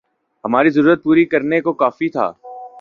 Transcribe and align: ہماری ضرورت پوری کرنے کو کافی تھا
ہماری 0.43 0.69
ضرورت 0.69 1.03
پوری 1.03 1.25
کرنے 1.25 1.61
کو 1.61 1.73
کافی 1.73 2.09
تھا 2.09 2.31